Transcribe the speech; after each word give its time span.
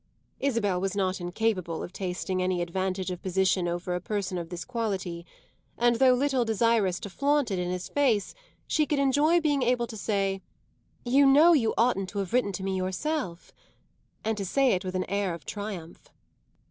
Isabel 0.39 0.81
was 0.81 0.95
not 0.95 1.21
incapable 1.21 1.83
of 1.83 1.93
tasting 1.93 2.41
any 2.41 2.63
advantage 2.63 3.11
of 3.11 3.21
position 3.21 3.67
over 3.67 3.93
a 3.93 4.01
person 4.01 4.39
of 4.39 4.49
this 4.49 4.65
quality, 4.65 5.27
and 5.77 5.97
though 5.97 6.15
little 6.15 6.43
desirous 6.43 6.99
to 7.01 7.07
flaunt 7.11 7.51
it 7.51 7.59
in 7.59 7.69
his 7.69 7.87
face 7.87 8.33
she 8.65 8.87
could 8.87 8.97
enjoy 8.97 9.39
being 9.39 9.61
able 9.61 9.85
to 9.85 9.95
say 9.95 10.41
"You 11.05 11.27
know 11.27 11.53
you 11.53 11.75
oughtn't 11.77 12.09
to 12.09 12.17
have 12.17 12.33
written 12.33 12.51
to 12.53 12.63
me 12.63 12.75
yourself!" 12.77 13.53
and 14.23 14.35
to 14.37 14.43
say 14.43 14.71
it 14.71 14.83
with 14.83 14.95
an 14.95 15.05
air 15.07 15.35
of 15.35 15.45
triumph. 15.45 16.09